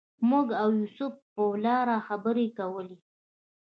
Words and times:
موږ 0.29 0.47
او 0.61 0.69
یوسف 0.79 1.13
په 1.33 1.41
ولاړه 1.51 1.97
خبرې 2.07 2.47
کولې. 2.57 2.97